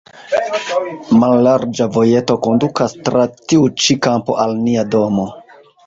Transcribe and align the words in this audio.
Mallarĝa 1.23 1.87
vojeto 1.99 2.39
kondukas 2.47 2.97
tra 3.09 3.29
tiu 3.41 3.71
ĉi 3.85 4.01
kampo 4.09 4.43
al 4.47 4.61
nia 4.67 4.91
domo. 4.99 5.33